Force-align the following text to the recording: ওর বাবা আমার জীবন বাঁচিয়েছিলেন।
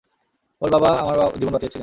ওর 0.61 0.69
বাবা 0.69 0.89
আমার 1.01 1.15
জীবন 1.39 1.51
বাঁচিয়েছিলেন। 1.51 1.79